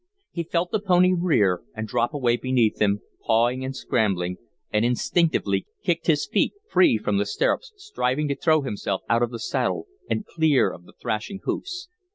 [0.31, 4.37] He felt the pony rear and drop away beneath him, pawing and scrambling,
[4.73, 9.29] and instinctively kicked his feet free from the stirrups, striving to throw himself out of
[9.29, 11.87] the saddle and clear of the thrashing hoofs.